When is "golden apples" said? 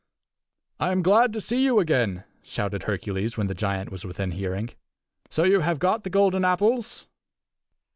6.09-7.05